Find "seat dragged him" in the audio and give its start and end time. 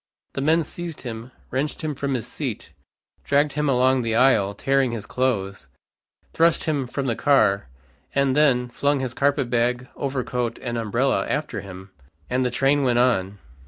2.25-3.69